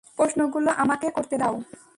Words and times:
প্রশ্নগুলো 0.17 0.69
আমাকে 0.77 1.07
করতে 1.09 1.35
দাও। 1.37 1.55